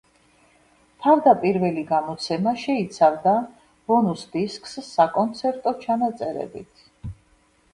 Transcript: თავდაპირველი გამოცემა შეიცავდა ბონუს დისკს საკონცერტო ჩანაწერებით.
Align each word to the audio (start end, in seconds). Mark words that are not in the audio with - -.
თავდაპირველი 1.01 1.83
გამოცემა 1.91 2.53
შეიცავდა 2.61 3.33
ბონუს 3.91 4.25
დისკს 4.37 4.75
საკონცერტო 4.89 5.75
ჩანაწერებით. 5.85 6.91